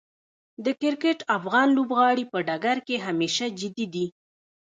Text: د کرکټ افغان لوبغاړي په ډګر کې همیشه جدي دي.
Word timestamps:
د 0.65 0.67
کرکټ 0.81 1.19
افغان 1.37 1.67
لوبغاړي 1.77 2.25
په 2.31 2.37
ډګر 2.47 2.77
کې 2.87 3.03
همیشه 3.07 3.45
جدي 3.59 3.85
دي. 3.93 4.05